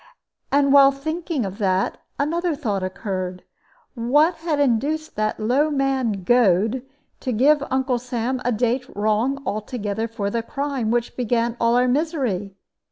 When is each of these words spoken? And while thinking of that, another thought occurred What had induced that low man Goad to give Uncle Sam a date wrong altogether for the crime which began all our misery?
And 0.51 0.73
while 0.73 0.91
thinking 0.91 1.45
of 1.45 1.59
that, 1.59 1.99
another 2.17 2.55
thought 2.55 2.81
occurred 2.81 3.43
What 3.93 4.37
had 4.37 4.59
induced 4.59 5.15
that 5.15 5.39
low 5.39 5.69
man 5.69 6.23
Goad 6.25 6.81
to 7.19 7.31
give 7.31 7.61
Uncle 7.69 7.99
Sam 7.99 8.41
a 8.43 8.51
date 8.51 8.89
wrong 8.95 9.43
altogether 9.45 10.07
for 10.07 10.31
the 10.31 10.41
crime 10.41 10.89
which 10.89 11.15
began 11.15 11.55
all 11.61 11.75
our 11.75 11.87
misery? 11.87 12.55